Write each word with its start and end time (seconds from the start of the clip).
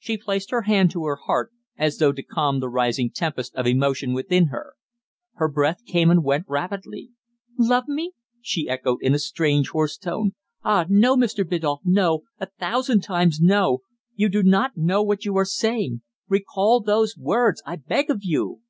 She 0.00 0.18
placed 0.18 0.50
her 0.50 0.62
hand 0.62 0.90
to 0.90 1.04
her 1.04 1.14
heart, 1.14 1.52
as 1.78 1.98
though 1.98 2.10
to 2.10 2.24
calm 2.24 2.58
the 2.58 2.68
rising 2.68 3.08
tempest 3.08 3.54
of 3.54 3.68
emotion 3.68 4.12
within 4.12 4.46
her. 4.46 4.74
Her 5.34 5.48
breath 5.48 5.84
came 5.86 6.10
and 6.10 6.24
went 6.24 6.46
rapidly. 6.48 7.10
"Love 7.56 7.86
me!" 7.86 8.10
she 8.42 8.68
echoed 8.68 8.98
in 9.00 9.14
a 9.14 9.20
strange, 9.20 9.68
hoarse 9.68 9.96
tone. 9.96 10.32
"Ah! 10.64 10.86
no, 10.88 11.14
Mr. 11.16 11.48
Biddulph, 11.48 11.82
no, 11.84 12.24
a 12.40 12.46
thousand 12.58 13.02
times 13.02 13.38
no! 13.40 13.82
You 14.16 14.28
do 14.28 14.42
not 14.42 14.72
know 14.76 15.04
what 15.04 15.24
you 15.24 15.36
are 15.36 15.44
saying. 15.44 16.02
Recall 16.26 16.80
those 16.80 17.16
words 17.16 17.62
I 17.64 17.76
beg 17.76 18.10
of 18.10 18.22
you!" 18.24 18.62